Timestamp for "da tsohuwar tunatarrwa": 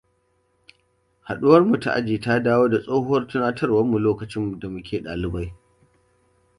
2.69-3.99